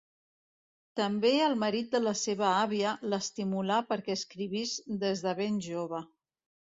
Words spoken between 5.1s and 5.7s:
de ben